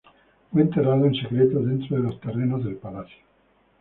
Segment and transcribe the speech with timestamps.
[0.51, 3.17] Fue enterrado en secreto dentro de los terrenos del palacio.